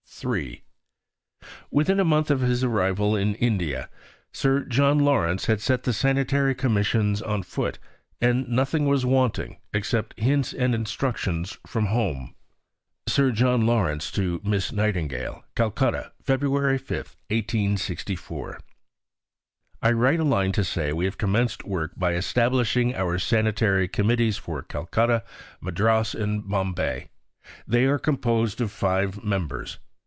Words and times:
III 0.23 0.61
Within 1.71 1.99
a 1.99 2.05
month 2.05 2.29
of 2.29 2.41
his 2.41 2.63
arrival 2.63 3.15
in 3.15 3.33
India, 3.35 3.89
Sir 4.31 4.63
John 4.65 4.99
Lawrence 4.99 5.47
had 5.47 5.61
set 5.61 5.81
the 5.81 5.93
Sanitary 5.93 6.53
Commissions 6.53 7.23
on 7.23 7.41
foot, 7.41 7.79
and 8.21 8.47
nothing 8.47 8.85
was 8.85 9.03
wanting 9.03 9.57
except 9.73 10.19
hints 10.19 10.53
and 10.53 10.75
instructions 10.75 11.57
from 11.65 11.87
home: 11.87 12.35
(Sir 13.07 13.31
John 13.31 13.65
Lawrence 13.65 14.11
to 14.11 14.39
Miss 14.43 14.71
Nightingale.) 14.71 15.43
CALCUTTA, 15.55 16.11
Feb. 16.23 18.19
5. 18.19 18.57
I 19.81 19.91
write 19.91 20.19
a 20.19 20.23
line 20.23 20.51
to 20.51 20.63
say 20.63 20.89
that 20.91 20.95
we 20.95 21.05
have 21.05 21.17
commenced 21.17 21.63
work 21.65 21.93
by 21.97 22.13
establishing 22.13 22.93
our 22.93 23.17
Sanitary 23.17 23.87
Committees 23.87 24.37
for 24.37 24.61
Calcutta, 24.61 25.23
Madras, 25.59 26.13
and 26.13 26.47
Bombay. 26.47 27.09
They 27.65 27.85
are 27.85 27.97
composed 27.97 28.61
of 28.61 28.71
five 28.71 29.23
members. 29.23 29.79